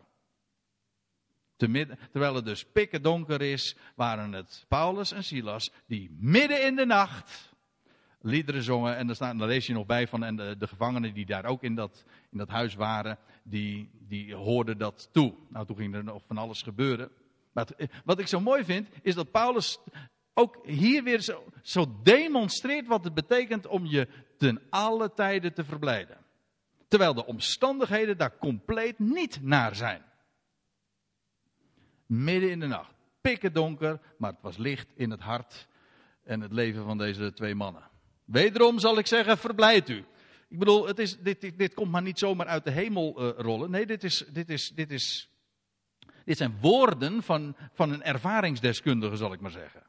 [1.55, 6.65] Te midden, terwijl het dus pikken donker is, waren het Paulus en Silas die midden
[6.65, 7.52] in de nacht
[8.23, 8.95] liederen zongen.
[8.95, 11.63] En daar, staat, lees je nog bij van en de, de, gevangenen die daar ook
[11.63, 15.33] in dat, in dat huis waren, die, die hoorden dat toe.
[15.49, 17.11] Nou, toen ging er nog van alles gebeuren.
[17.53, 17.67] Maar
[18.05, 19.79] wat ik zo mooi vind, is dat Paulus
[20.33, 24.07] ook hier weer zo, zo demonstreert wat het betekent om je
[24.37, 26.17] ten alle tijden te verblijden.
[26.87, 30.01] Terwijl de omstandigheden daar compleet niet naar zijn.
[32.05, 35.67] Midden in de nacht, pikken donker, maar het was licht in het hart
[36.23, 37.91] en het leven van deze twee mannen.
[38.25, 40.05] Wederom zal ik zeggen, verblijd u.
[40.49, 43.71] Ik bedoel, het is, dit, dit, komt maar niet zomaar uit de hemel uh, rollen.
[43.71, 45.29] Nee, dit, is, dit, is, dit, is,
[46.25, 49.83] dit zijn woorden van, van een ervaringsdeskundige, zal ik maar zeggen.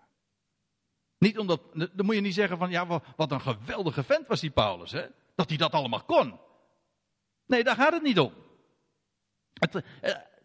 [1.18, 4.50] Niet omdat, dan moet je niet zeggen van, ja, wat een geweldige vent was die
[4.50, 5.06] Paulus, hè?
[5.34, 6.40] Dat hij dat allemaal kon.
[7.46, 8.32] Nee, daar gaat het niet om.
[9.72, 9.82] Uh,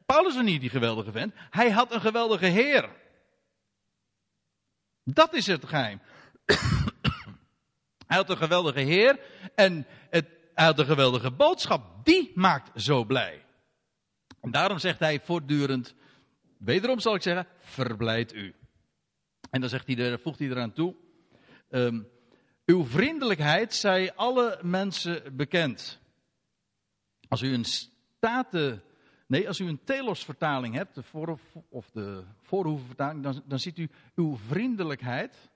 [0.06, 1.34] Paulus was niet die geweldige vent.
[1.49, 2.89] Hij had een geweldige Heer.
[5.04, 6.02] Dat is het geheim.
[8.10, 9.19] Hij had een geweldige Heer
[9.56, 12.06] en het, hij had een geweldige boodschap.
[12.06, 13.45] Die maakt zo blij.
[14.41, 15.95] En daarom zegt hij voortdurend,
[16.58, 18.56] wederom zal ik zeggen, verblijd u.
[19.50, 20.95] En dan zegt hij, voegt hij eraan toe,
[21.69, 22.08] um,
[22.65, 26.00] uw vriendelijkheid zij alle mensen bekend.
[27.28, 28.84] Als u een staten,
[29.28, 31.00] nee, als u een Telos-vertaling hebt,
[31.69, 35.50] of de voorhoevenvertaling, dan, dan ziet u uw vriendelijkheid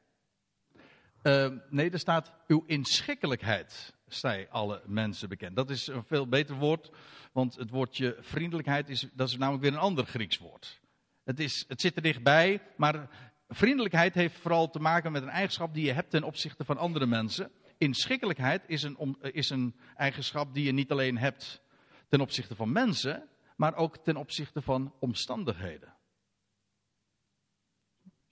[1.24, 5.56] uh, nee, er staat uw inschikkelijkheid zij alle mensen bekend.
[5.56, 6.92] Dat is een veel beter woord,
[7.32, 10.82] want het woordje vriendelijkheid is, dat is namelijk weer een ander Grieks woord.
[11.24, 13.10] Het, is, het zit er dichtbij, maar
[13.48, 17.06] vriendelijkheid heeft vooral te maken met een eigenschap die je hebt ten opzichte van andere
[17.06, 17.52] mensen.
[17.78, 21.62] Inschikkelijkheid is een, is een eigenschap die je niet alleen hebt
[22.10, 25.93] ten opzichte van mensen, maar ook ten opzichte van omstandigheden.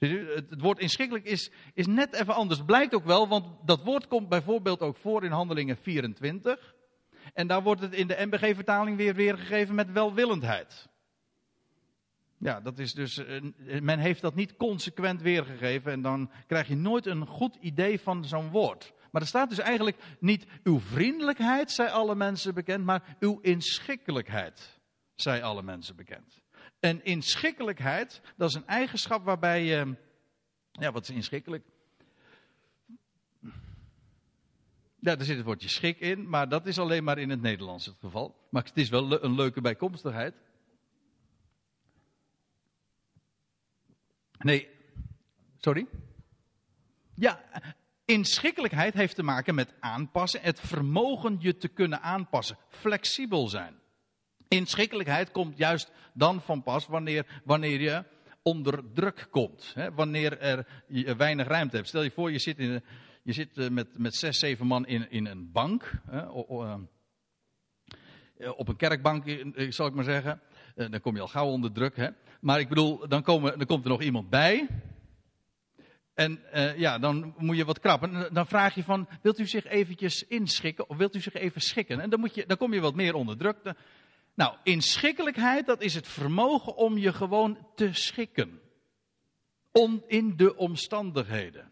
[0.10, 2.64] Het woord inschikkelijk is, is net even anders.
[2.66, 6.76] Blijkt ook wel, want dat woord komt bijvoorbeeld ook voor in Handelingen 24.
[7.34, 10.90] En daar wordt het in de MBG-vertaling weer weergegeven met welwillendheid.
[12.38, 13.42] Ja, dat is dus, eh,
[13.82, 18.26] men heeft dat niet consequent weergegeven en dan krijg je nooit een goed idee van
[18.26, 18.94] zo'n woord.
[19.12, 24.80] Maar er staat dus eigenlijk niet uw vriendelijkheid, zij alle mensen bekend, maar uw inschikkelijkheid,
[25.16, 26.41] zij alle mensen bekend.
[26.82, 29.96] En inschikkelijkheid, dat is een eigenschap waarbij je.
[30.72, 31.64] Ja, wat is inschikkelijk?
[35.00, 37.86] Ja, er zit het woordje schik in, maar dat is alleen maar in het Nederlands
[37.86, 38.48] het geval.
[38.50, 40.36] Maar het is wel een leuke bijkomstigheid.
[44.38, 44.70] Nee,
[45.58, 45.88] sorry?
[47.14, 47.44] Ja,
[48.06, 53.81] inschikkelijkheid heeft te maken met aanpassen, het vermogen je te kunnen aanpassen, flexibel zijn.
[54.52, 58.04] Inschikkelijkheid komt juist dan van pas wanneer, wanneer je
[58.42, 59.72] onder druk komt.
[59.76, 59.94] Hè?
[59.94, 61.88] Wanneer er je weinig ruimte hebt.
[61.88, 62.84] Stel je voor, je zit, in,
[63.24, 65.92] je zit eh, met, met zes, zeven man in, in een bank.
[66.10, 66.20] Hè?
[66.20, 66.78] Eh,
[68.58, 70.42] op een kerkbank, eh, zal ik maar zeggen.
[70.76, 71.96] Dan kom je al gauw onder druk.
[71.96, 72.10] Hè?
[72.42, 74.68] Maar ik bedoel, dan, komen, dan komt er nog iemand bij.
[76.14, 76.40] En
[76.78, 78.34] ja, dan moet je wat krappen.
[78.34, 82.00] Dan vraag je van, wilt u zich eventjes inschikken of wilt u zich even schikken?
[82.00, 83.74] En dan, moet je, dan kom je wat meer onder druk.
[84.34, 88.62] Nou, inschikkelijkheid, dat is het vermogen om je gewoon te schikken.
[89.72, 91.72] Om, in de omstandigheden.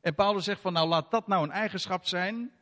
[0.00, 2.52] En Paulus zegt van, nou laat dat nou een eigenschap zijn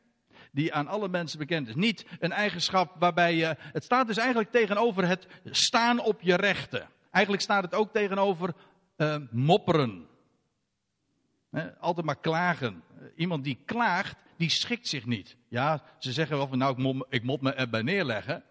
[0.53, 1.75] die aan alle mensen bekend is.
[1.75, 6.89] Niet een eigenschap waarbij je, het staat dus eigenlijk tegenover het staan op je rechten.
[7.11, 8.55] Eigenlijk staat het ook tegenover
[8.97, 10.07] uh, mopperen.
[11.79, 12.83] altijd maar klagen.
[13.17, 15.37] Iemand die klaagt, die schikt zich niet.
[15.49, 18.45] Ja, ze zeggen wel van nou, ik moet, ik moet me erbij neerleggen.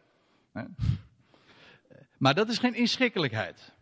[2.18, 3.74] Maar dat is geen inschikkelijkheid.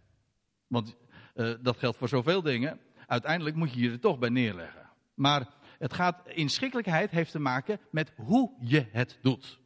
[0.67, 0.95] Want
[1.35, 2.79] uh, dat geldt voor zoveel dingen.
[3.07, 4.89] Uiteindelijk moet je je er toch bij neerleggen.
[5.13, 5.47] Maar
[5.79, 9.59] het gaat, inschikkelijkheid heeft te maken met hoe je het doet.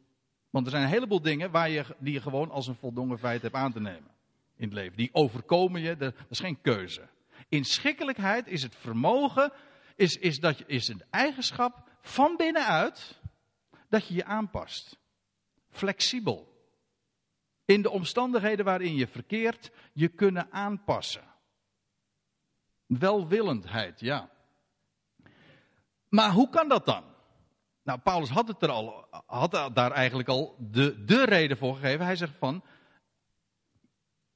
[0.50, 3.42] Want er zijn een heleboel dingen waar je, die je gewoon als een voldongen feit
[3.42, 4.10] hebt aan te nemen.
[4.56, 4.96] In het leven.
[4.96, 7.08] Die overkomen je, dat is geen keuze.
[7.48, 9.52] Inschikkelijkheid is het vermogen,
[9.96, 13.20] is, is, dat is een eigenschap van binnenuit
[13.88, 14.98] dat je je aanpast.
[15.70, 16.49] Flexibel.
[17.70, 21.24] In de omstandigheden waarin je verkeert, je kunnen aanpassen.
[22.86, 24.30] Welwillendheid, ja.
[26.08, 27.04] Maar hoe kan dat dan?
[27.82, 32.04] Nou, Paulus had, het er al, had daar eigenlijk al de, de reden voor gegeven.
[32.04, 32.64] Hij zegt van,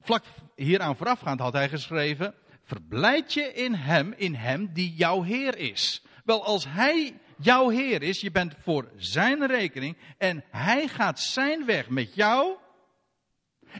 [0.01, 5.57] vlak hieraan voorafgaand had hij geschreven, verblijd je in hem, in hem die jouw Heer
[5.57, 6.05] is.
[6.25, 11.64] Wel, als hij jouw Heer is, je bent voor zijn rekening en hij gaat zijn
[11.64, 12.62] weg met jou.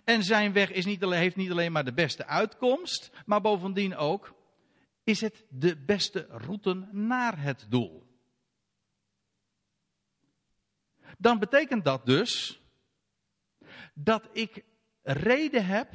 [0.05, 3.97] En zijn weg is niet alleen, heeft niet alleen maar de beste uitkomst, maar bovendien
[3.97, 4.35] ook
[5.05, 8.03] is het de beste route naar het doel.
[11.19, 12.61] Dan betekent dat dus
[13.95, 14.65] dat ik
[15.03, 15.93] reden heb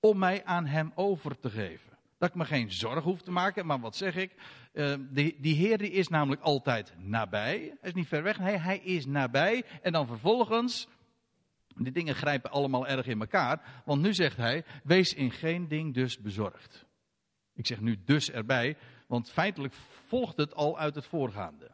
[0.00, 1.90] om mij aan hem over te geven.
[2.18, 4.34] Dat ik me geen zorgen hoef te maken, maar wat zeg ik?
[4.72, 7.76] Uh, die, Heer die is namelijk altijd nabij.
[7.80, 9.64] Hij is niet ver weg, hij is nabij.
[9.82, 10.88] En dan vervolgens,
[11.82, 13.82] die dingen grijpen allemaal erg in elkaar.
[13.84, 16.86] Want nu zegt hij, wees in geen ding dus bezorgd.
[17.54, 19.74] Ik zeg nu dus erbij, want feitelijk
[20.06, 21.70] volgt het al uit het voorgaande.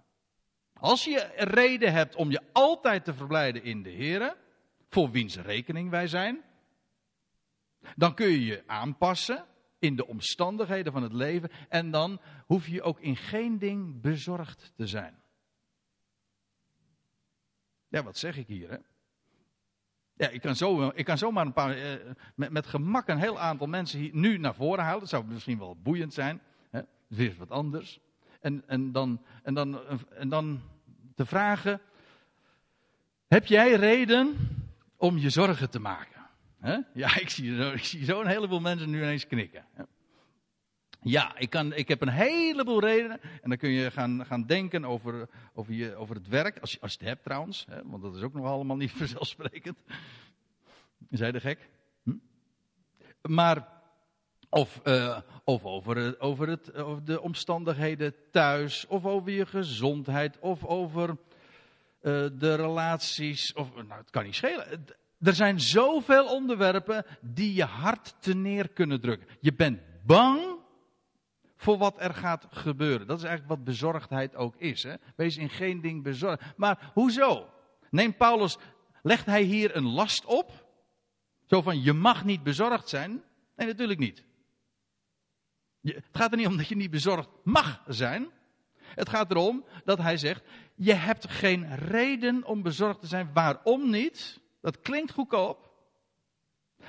[0.72, 4.36] Als je reden hebt om je altijd te verblijden in de Heer,
[4.88, 6.44] voor wiens rekening wij zijn,
[7.96, 9.44] dan kun je je aanpassen
[9.78, 14.72] in de omstandigheden van het leven en dan hoef je ook in geen ding bezorgd
[14.76, 15.22] te zijn.
[17.88, 18.80] Ja, wat zeg ik hier?
[20.18, 21.92] Ja, ik kan, zo, ik kan zomaar een paar, eh,
[22.34, 25.00] met, met, gemak een heel aantal mensen hier nu naar voren halen.
[25.00, 26.40] Dat zou misschien wel boeiend zijn.
[26.70, 26.80] Hè?
[27.06, 28.00] Weer wat anders.
[28.40, 30.60] En, en, dan, en, dan, en dan
[31.14, 31.80] te vragen:
[33.28, 34.36] Heb jij reden
[34.96, 36.26] om je zorgen te maken?
[36.60, 36.78] Hè?
[36.94, 39.64] Ja, ik zie, ik zie zo een heleboel mensen nu ineens knikken.
[41.02, 43.20] Ja, ik, kan, ik heb een heleboel redenen.
[43.20, 46.58] En dan kun je gaan, gaan denken over, over, je, over het werk.
[46.58, 47.66] Als je, als je het hebt trouwens.
[47.68, 49.78] Hè, want dat is ook nog allemaal niet vanzelfsprekend.
[51.10, 51.68] Zij de gek?
[52.02, 52.16] Hm?
[53.22, 53.76] Maar.
[54.50, 58.86] Of, uh, of over, over, het, over de omstandigheden thuis.
[58.86, 60.38] Of over je gezondheid.
[60.38, 61.16] Of over uh,
[62.38, 63.52] de relaties.
[63.52, 64.84] Of, nou, het kan niet schelen.
[65.20, 69.28] Er zijn zoveel onderwerpen die je hart te neer kunnen drukken.
[69.40, 70.57] Je bent bang
[71.58, 73.06] voor wat er gaat gebeuren.
[73.06, 74.82] Dat is eigenlijk wat bezorgdheid ook is.
[74.82, 74.94] Hè?
[75.16, 76.42] Wees in geen ding bezorgd.
[76.56, 77.48] Maar hoezo?
[77.90, 78.58] Neemt Paulus,
[79.02, 80.66] legt hij hier een last op?
[81.46, 83.22] Zo van, je mag niet bezorgd zijn?
[83.56, 84.24] Nee, natuurlijk niet.
[85.82, 88.30] Het gaat er niet om dat je niet bezorgd mag zijn.
[88.94, 90.44] Het gaat erom dat hij zegt,
[90.74, 93.30] je hebt geen reden om bezorgd te zijn.
[93.32, 94.40] Waarom niet?
[94.60, 95.72] Dat klinkt goedkoop.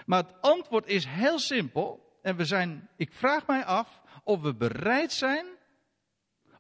[0.06, 2.18] Maar het antwoord is heel simpel.
[2.22, 5.46] En we zijn, ik vraag mij af, of we bereid zijn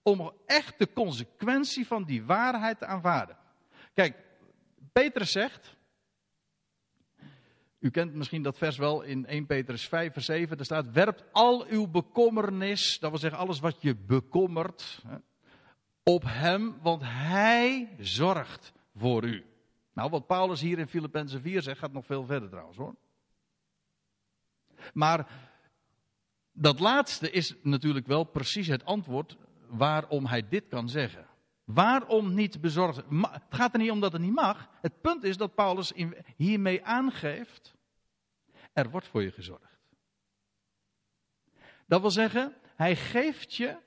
[0.03, 3.37] om echt de consequentie van die waarheid te aanvaarden.
[3.93, 4.15] Kijk,
[4.91, 5.75] Petrus zegt,
[7.79, 11.23] u kent misschien dat vers wel in 1 Petrus 5 vers 7, daar staat, werpt
[11.31, 15.03] al uw bekommernis, dat wil zeggen alles wat je bekommert,
[16.03, 19.45] op hem, want hij zorgt voor u.
[19.93, 22.95] Nou, wat Paulus hier in Filippenzen 4 zegt, gaat nog veel verder trouwens hoor.
[24.93, 25.48] Maar
[26.59, 31.27] dat laatste is natuurlijk wel precies het antwoord waarom hij dit kan zeggen.
[31.63, 32.95] Waarom niet bezorgd?
[32.95, 34.69] Het gaat er niet om dat het niet mag.
[34.81, 35.93] Het punt is dat Paulus
[36.35, 37.75] hiermee aangeeft:
[38.73, 39.77] er wordt voor je gezorgd.
[41.87, 43.77] Dat wil zeggen, hij geeft je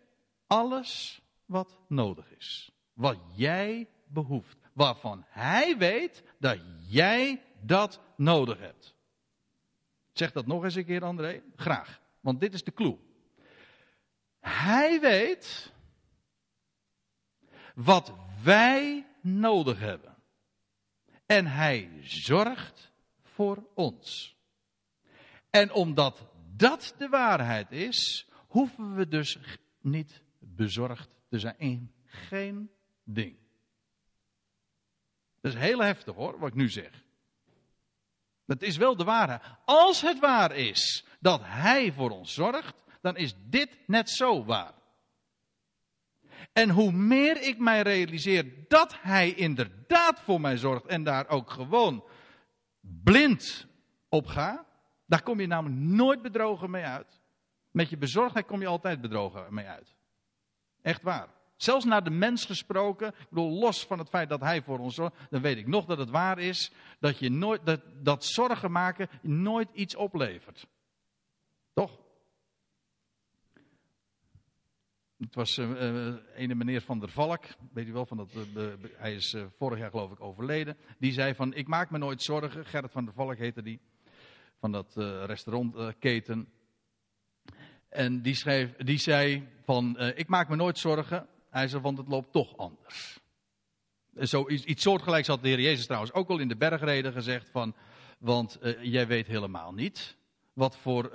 [0.47, 2.71] alles wat nodig is.
[2.93, 4.57] Wat jij behoeft.
[4.73, 6.59] Waarvan hij weet dat
[6.89, 8.95] jij dat nodig hebt.
[10.13, 11.43] Zeg dat nog eens een keer, André.
[11.57, 12.02] Graag.
[12.23, 12.99] Want dit is de clue.
[14.41, 15.73] Hij weet
[17.75, 18.13] wat
[18.43, 20.17] wij nodig hebben.
[21.27, 22.93] En hij zorgt
[23.23, 24.37] voor ons.
[25.51, 29.39] En omdat dat de waarheid is, hoeven we dus
[29.81, 32.71] niet bezorgd te zijn in geen
[33.05, 33.37] ding.
[35.41, 37.05] Dat is heel heftig hoor, wat ik nu zeg.
[38.45, 39.43] Dat is wel de waarheid.
[39.65, 44.75] Als het waar is dat Hij voor ons zorgt, dan is dit net zo waar.
[46.53, 51.51] En hoe meer ik mij realiseer dat Hij inderdaad voor mij zorgt en daar ook
[51.51, 52.05] gewoon
[52.81, 53.67] blind
[54.09, 54.67] op ga,
[55.07, 57.21] Daar kom je namelijk nooit bedrogen mee uit.
[57.71, 59.95] Met je bezorgdheid kom je altijd bedrogen mee uit.
[60.83, 61.29] Echt waar.
[61.57, 64.95] Zelfs naar de mens gesproken, ik bedoel, los van het feit dat hij voor ons
[64.95, 68.73] zorgt, dan weet ik nog dat het waar is dat, je nooit, dat, dat zorgen
[68.73, 70.67] maken nooit iets oplevert.
[71.73, 71.99] Toch?
[75.23, 78.65] Het was uh, ene meneer Van der Valk, weet u wel, van dat, uh,
[78.97, 80.77] hij is vorig jaar geloof ik overleden.
[80.99, 82.67] Die zei van, ik maak me nooit zorgen.
[82.67, 83.81] Gerrit van der Valk heette die,
[84.59, 84.93] van dat
[85.27, 86.49] restaurantketen.
[87.89, 91.27] En die, schreef, die zei van, ik maak me nooit zorgen.
[91.51, 93.21] Hij zei, want het loopt toch anders.
[94.21, 97.51] Zo, iets, iets soortgelijks had de Heer Jezus trouwens ook al in de bergreden gezegd
[97.51, 97.75] van,
[98.19, 100.17] want jij weet helemaal niet
[100.53, 101.11] wat, voor,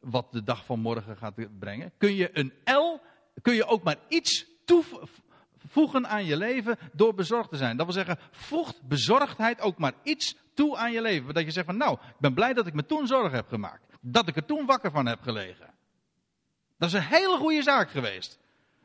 [0.00, 1.92] wat de dag van morgen gaat brengen.
[1.98, 2.91] Kun je een L
[3.42, 7.76] kun je ook maar iets toevoegen aan je leven door bezorgd te zijn.
[7.76, 11.34] Dat wil zeggen, voegt bezorgdheid ook maar iets toe aan je leven.
[11.34, 13.86] Dat je zegt van nou, ik ben blij dat ik me toen zorgen heb gemaakt.
[14.00, 15.74] Dat ik er toen wakker van heb gelegen.
[16.78, 18.38] Dat is een hele goede zaak geweest.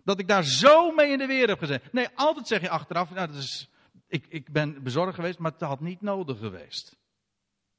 [0.03, 1.93] Dat ik daar zo mee in de weer heb gezet.
[1.93, 3.69] Nee, altijd zeg je achteraf, nou, dat is,
[4.07, 6.87] ik, ik ben bezorgd geweest, maar het had niet nodig geweest.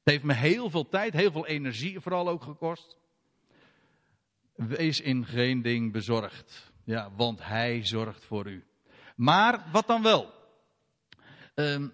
[0.03, 2.98] Het heeft me heel veel tijd, heel veel energie vooral ook gekost.
[4.67, 6.71] Wees in geen ding bezorgd.
[6.83, 8.63] Ja, want hij zorgt voor u.
[9.15, 10.33] Maar wat dan wel?
[11.55, 11.93] Um,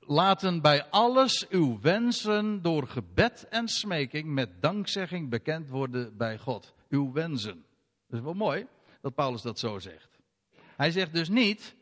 [0.00, 6.74] laten bij alles uw wensen door gebed en smeking met dankzegging bekend worden bij God.
[6.88, 7.64] Uw wensen.
[8.08, 8.66] Dat is wel mooi
[9.00, 10.18] dat Paulus dat zo zegt.
[10.76, 11.74] Hij zegt dus niet,